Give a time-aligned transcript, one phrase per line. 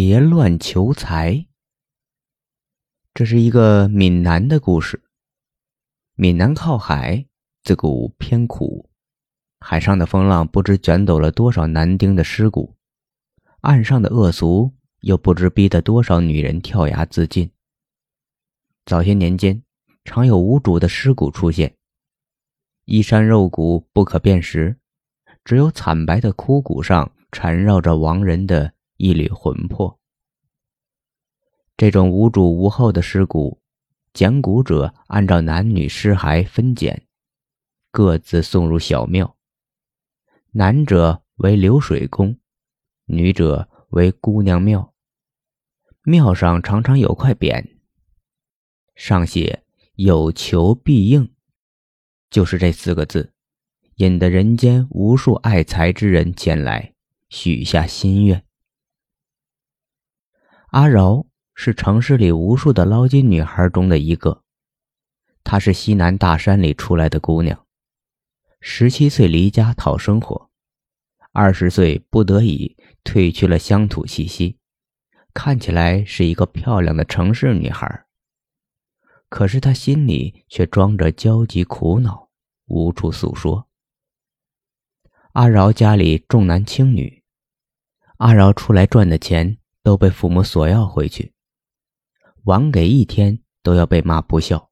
[0.00, 1.44] 别乱求财。
[3.12, 5.02] 这是一个闽南的故事。
[6.14, 7.26] 闽南靠海，
[7.64, 8.88] 自古偏苦，
[9.58, 12.76] 海上的风浪不知卷走了多少男丁的尸骨，
[13.62, 17.50] 岸上的恶俗又不知逼得多少女人跳崖自尽。
[18.86, 19.64] 早些年间，
[20.04, 21.74] 常有无主的尸骨出现，
[22.84, 24.76] 衣衫肉骨不可辨识，
[25.42, 28.74] 只有惨白的枯骨上缠绕着亡人的。
[28.98, 29.98] 一缕魂魄。
[31.76, 33.60] 这种无主无后的尸骨，
[34.12, 37.06] 捡骨者按照男女尸骸分拣，
[37.92, 39.36] 各自送入小庙。
[40.50, 42.36] 男者为流水宫，
[43.04, 44.92] 女者为姑娘庙。
[46.02, 47.76] 庙上常常有块匾，
[48.96, 49.62] 上写
[49.94, 51.32] “有求必应”，
[52.30, 53.32] 就是这四个字，
[53.96, 56.94] 引得人间无数爱财之人前来
[57.28, 58.44] 许下心愿。
[60.70, 64.42] 阿饶是城市里无数的捞金女孩中的一个。
[65.42, 67.66] 她是西南大山里出来的姑娘，
[68.60, 70.50] 十七岁离家讨生活，
[71.32, 74.58] 二十岁不得已褪去了乡土气息，
[75.32, 78.04] 看起来是一个漂亮的城市女孩。
[79.30, 82.28] 可是她心里却装着焦急苦恼，
[82.66, 83.68] 无处诉说。
[85.32, 87.22] 阿饶家里重男轻女，
[88.18, 89.57] 阿饶出来赚的钱。
[89.88, 91.32] 都被父母索要回去，
[92.44, 94.68] 晚给一天都要被骂不孝。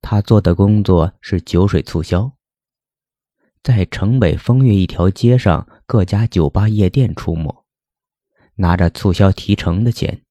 [0.00, 2.32] 他做的工作是酒水促销，
[3.62, 7.66] 在城北风月一条街上各家酒吧夜店出没，
[8.54, 10.24] 拿着促销提成的钱，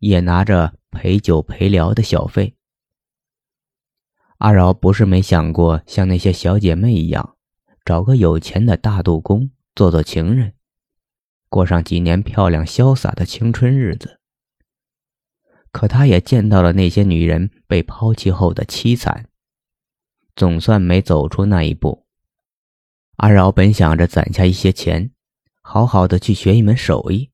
[0.00, 2.54] 也拿着陪酒陪聊的小费。
[4.40, 7.38] 阿饶不是没想过像那些小姐妹一样，
[7.82, 10.52] 找个有钱的大度公做做情人。
[11.50, 14.20] 过上几年漂亮潇洒的青春日子，
[15.72, 19.26] 可他也见到了那些女人被抛弃后的凄惨，
[20.36, 22.06] 总算没走出那一步。
[23.16, 25.10] 阿饶本想着攒下一些钱，
[25.60, 27.30] 好好的去学一门手艺，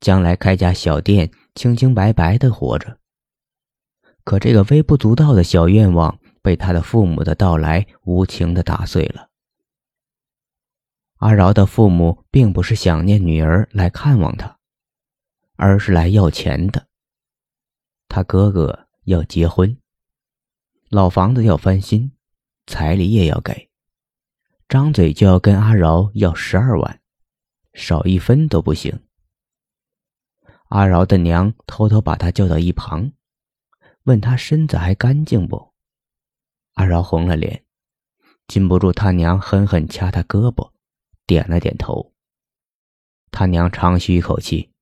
[0.00, 2.98] 将来开家小店，清清白白的活着。
[4.22, 9.30] 可这个微不足道的小愿望，被他的父母的到来无情的打碎了。
[11.16, 14.58] 阿饶的父母并不是想念女儿来看望他，
[15.56, 16.88] 而是来要钱的。
[18.06, 19.78] 他哥哥要结婚，
[20.90, 22.12] 老房子要翻新，
[22.66, 23.70] 彩礼也要给，
[24.68, 27.00] 张嘴就要跟阿饶要十二万，
[27.72, 29.02] 少一分都不行。
[30.68, 33.12] 阿饶的娘偷偷把他叫到一旁，
[34.04, 35.72] 问他身子还干净不？
[36.74, 37.64] 阿饶红了脸，
[38.46, 40.72] 禁不住他娘狠狠掐他胳膊。
[41.26, 42.12] 点了点头。
[43.30, 44.72] 他娘长吁一口气，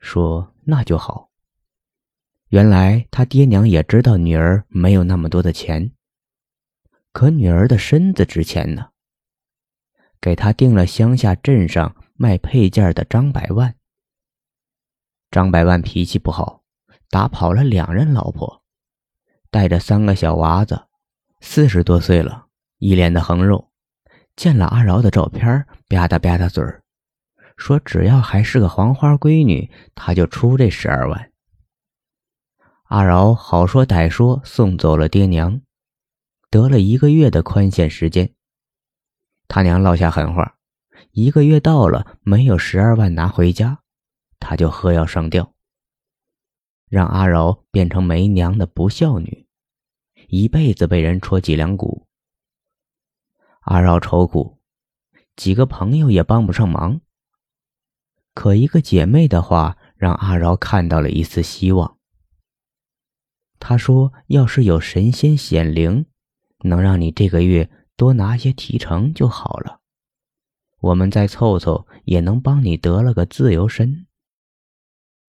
[0.00, 1.30] 说：“那就好。”
[2.48, 5.92] 原来他爹娘也知道女儿没有那么多的钱，
[7.12, 8.90] 可女儿的身子值钱呢。
[10.20, 13.74] 给他定了乡下镇上卖配件的张百万。
[15.30, 16.62] 张百万脾气不好，
[17.08, 18.62] 打跑了两任老婆，
[19.50, 20.88] 带着三个小娃子，
[21.40, 22.48] 四十多岁了，
[22.78, 23.71] 一脸的横肉。
[24.36, 26.82] 见了阿饶的照片，吧嗒吧嗒嘴儿，
[27.56, 31.30] 说：“只要还是个黄花闺女，他就出这十二万。”
[32.88, 35.60] 阿饶好说歹说，送走了爹娘，
[36.50, 38.34] 得了一个月的宽限时间。
[39.48, 40.56] 他娘落下狠话：
[41.12, 43.80] 一个月到了，没有十二万拿回家，
[44.38, 45.54] 他就喝药上吊，
[46.88, 49.46] 让阿饶变成没娘的不孝女，
[50.28, 52.06] 一辈子被人戳脊梁骨。
[53.72, 54.58] 阿饶愁苦，
[55.34, 57.00] 几个朋友也帮不上忙。
[58.34, 61.96] 可一个姐妹的话，让阿饶看到了一丝希望。
[63.58, 66.04] 她说：“要是有神仙显灵，
[66.64, 69.80] 能让你这个月多拿些提成就好了。
[70.80, 74.06] 我们再凑凑，也能帮你得了个自由身。”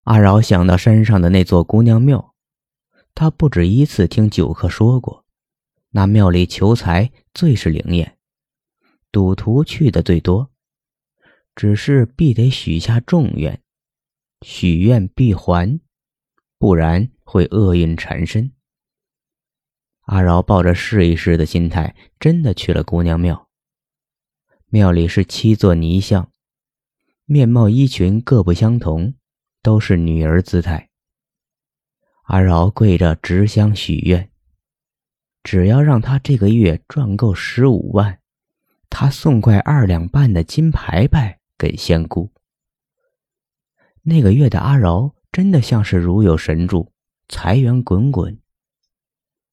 [0.04, 2.34] 阿饶想到山上的那座姑娘庙，
[3.14, 5.24] 他不止一次听酒客说过，
[5.92, 8.13] 那庙里求财最是灵验。
[9.14, 10.50] 赌徒去的最多，
[11.54, 13.62] 只是必得许下重愿，
[14.40, 15.78] 许愿必还，
[16.58, 18.50] 不然会厄运缠身。
[20.06, 23.48] 阿饶抱着试一试的心态，真的去了姑娘庙。
[24.66, 26.32] 庙里是七座泥像，
[27.24, 29.14] 面貌衣裙各不相同，
[29.62, 30.90] 都是女儿姿态。
[32.24, 34.32] 阿饶跪着执香许愿，
[35.44, 38.18] 只要让他这个月赚够十五万。
[38.96, 42.30] 他送块二两半的金牌牌给仙姑。
[44.02, 46.92] 那个月的阿饶真的像是如有神助，
[47.28, 48.38] 财源滚滚。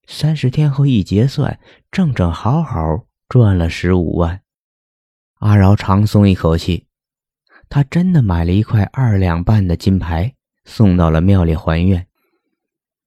[0.06, 1.60] 三十天后一结算，
[1.92, 4.44] 正正好好赚了十五万。
[5.40, 6.86] 阿饶长松一口气，
[7.68, 10.36] 他真的买了一块二两半的金牌，
[10.66, 12.06] 送到了庙里还愿。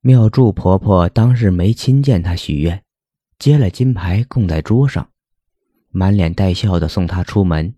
[0.00, 2.82] 庙祝婆婆当日没亲见他许愿，
[3.38, 5.08] 接了金牌供在桌上，
[5.94, 7.76] 满脸带笑的送他出门。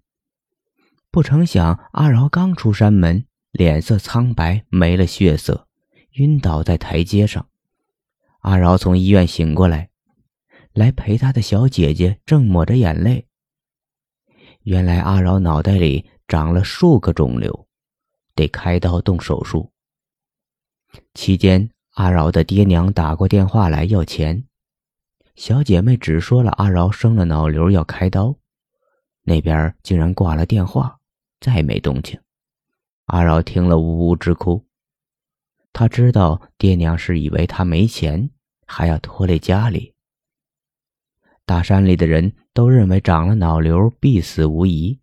[1.10, 5.68] 不成想，阿饶刚出山门，脸色苍白，没了血色，
[6.12, 7.46] 晕倒在台阶上。
[8.40, 9.90] 阿饶从医院醒过来，
[10.72, 13.26] 来陪他的小姐姐正抹着眼泪。
[14.62, 17.68] 原来阿饶脑袋里长了数个肿瘤，
[18.34, 19.72] 得开刀动手术。
[21.12, 24.44] 期间，阿饶的爹娘打过电话来要钱，
[25.36, 28.36] 小姐妹只说了阿饶生了脑瘤要开刀，
[29.22, 30.98] 那边竟然挂了电话，
[31.40, 32.18] 再没动静。
[33.04, 34.66] 阿饶听了呜呜直哭，
[35.72, 38.30] 他知道爹娘是以为他没钱。
[38.68, 39.94] 还要拖累家里。
[41.44, 44.98] 大山里的人都认为长了脑瘤必死无疑。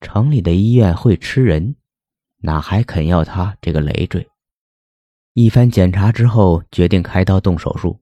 [0.00, 1.76] 城里的医院会吃人，
[2.38, 4.26] 哪还肯要他这个累赘？
[5.34, 8.00] 一番检查之后，决定开刀动手术。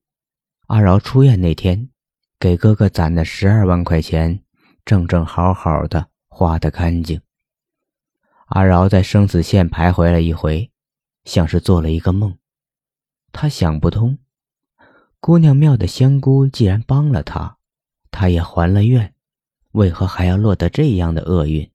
[0.67, 1.91] 阿饶出院那天，
[2.41, 4.43] 给哥哥攒的十二万块钱，
[4.83, 7.21] 正正好好的花得干净。
[8.47, 10.71] 阿饶在生死线徘徊了一回，
[11.25, 12.39] 像是做了一个梦。
[13.31, 14.19] 他想不通。
[15.21, 17.59] 姑娘庙的香菇既然帮了他，
[18.11, 19.15] 他也还了愿，
[19.73, 21.71] 为何还要落得这样的厄运，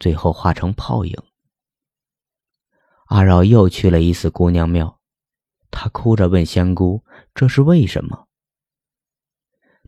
[0.00, 1.16] 最后化成泡影？
[3.06, 4.98] 阿饶又去了一次姑娘庙，
[5.70, 7.04] 他哭着问香菇
[7.38, 8.26] ：“这是为什么？”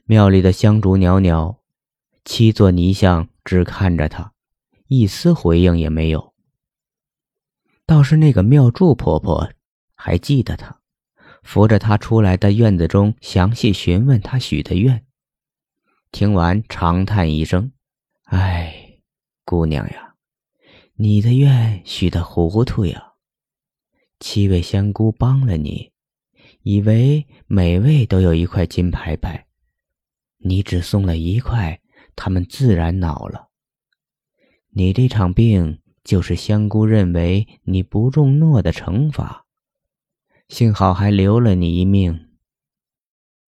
[0.07, 1.59] 庙里的香烛袅袅，
[2.25, 4.33] 七座泥像只看着他，
[4.87, 6.33] 一丝回应也没有。
[7.85, 9.51] 倒是那个庙祝婆婆
[9.97, 10.79] 还记得他。
[11.43, 15.05] 扶着他出来的院子中，详细询问他许的愿。
[16.13, 17.73] 听完，长叹一声
[18.31, 19.01] ：“哎，
[19.45, 20.15] 姑娘呀，
[20.95, 23.15] 你的愿许的糊涂呀！
[24.21, 25.90] 七位仙姑帮了你，
[26.63, 29.47] 以为每位都有一块金牌牌，
[30.39, 31.81] 你只送了一块，
[32.15, 33.49] 他们自然恼了。
[34.71, 39.47] 你这场病，就是香菇认为你不中诺的惩罚。”
[40.49, 42.29] 幸好还留了你一命。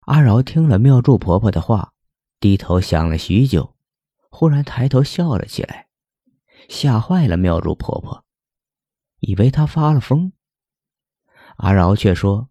[0.03, 1.93] 阿饶听了妙祝婆婆的话，
[2.39, 3.75] 低头想了许久，
[4.31, 5.89] 忽然抬头笑了起来，
[6.69, 8.25] 吓坏了妙祝婆婆，
[9.19, 10.33] 以为她发了疯。
[11.57, 12.49] 阿饶却说：“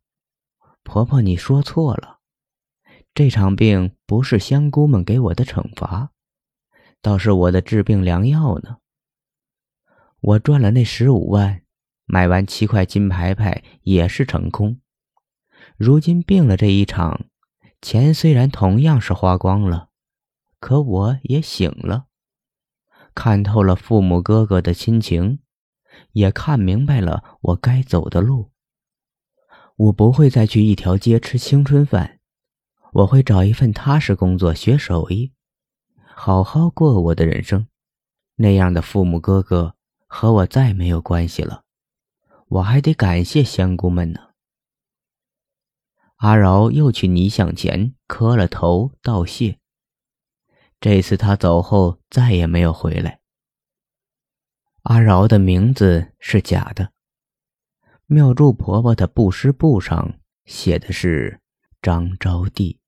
[0.84, 2.20] 婆婆，你说错了，
[3.14, 6.12] 这场病不是香菇们给我的惩罚，
[7.02, 8.78] 倒是我的治病良药呢。
[10.20, 11.64] 我赚了那十五万。”
[12.08, 14.82] 买完七块金牌牌也是成空，
[15.78, 17.22] 如今病了这一场，
[17.82, 19.88] 钱虽然同样是花光了，
[20.60, 22.08] 可我也醒了，
[23.16, 25.40] 看透了父母哥哥的亲情，
[26.12, 28.51] 也看明白了我该走的路。
[29.78, 32.20] 我不会再去一条街吃青春饭，
[32.94, 35.34] 我会找一份踏实工作学手艺，
[36.04, 37.68] 好好过我的人生。
[38.36, 39.76] 那样的父母哥哥
[40.08, 41.64] 和我再没有关系了。
[42.48, 44.20] 我还得感谢仙姑们呢。
[46.18, 49.58] 阿饶又去泥像前磕了头道谢。
[50.80, 53.22] 这次他走后再也没有回来。
[54.84, 56.92] 阿饶的名字是假的，
[58.14, 61.40] 妙祝婆婆的布施簿上写的是
[61.82, 62.81] 张招娣。